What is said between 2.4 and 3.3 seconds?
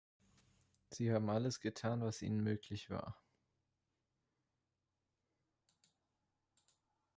möglich war.